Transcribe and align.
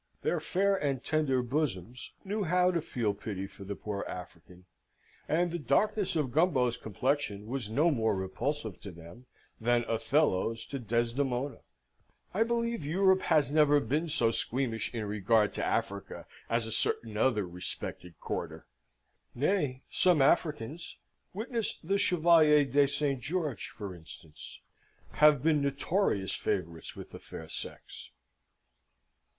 Their 0.23 0.39
fair 0.39 0.75
and 0.75 1.03
tender 1.03 1.43
bosoms 1.43 2.13
knew 2.23 2.43
how 2.43 2.71
to 2.71 2.81
feel 2.81 3.13
pity 3.13 3.45
for 3.45 3.65
the 3.65 3.75
poor 3.75 4.03
African, 4.09 4.65
and 5.27 5.51
the 5.51 5.59
darkness 5.59 6.15
of 6.15 6.31
Gumbo's 6.31 6.75
complexion 6.75 7.45
was 7.45 7.69
no 7.69 7.91
more 7.91 8.15
repulsive 8.15 8.81
to 8.81 8.89
them 8.91 9.27
than 9.59 9.85
Othello's 9.87 10.65
to 10.69 10.79
Desdemona. 10.79 11.59
I 12.33 12.41
believe 12.41 12.83
Europe 12.83 13.21
has 13.29 13.51
never 13.51 13.79
been 13.79 14.09
so 14.09 14.31
squeamish 14.31 14.91
in 14.91 15.05
regard 15.05 15.53
to 15.53 15.63
Africa, 15.63 16.25
as 16.49 16.65
a 16.65 16.71
certain 16.71 17.15
other 17.15 17.45
respected 17.47 18.19
Quarter. 18.19 18.65
Nay, 19.35 19.83
some 19.87 20.19
Africans 20.19 20.97
witness 21.31 21.77
the 21.83 21.99
Chevalier 21.99 22.65
de 22.65 22.87
St. 22.87 23.21
Georges, 23.21 23.67
for 23.75 23.93
instance 23.93 24.61
have 25.11 25.43
been 25.43 25.61
notorious 25.61 26.33
favourites 26.33 26.95
with 26.95 27.11
the 27.11 27.19
fair 27.19 27.47
sex. 27.47 28.09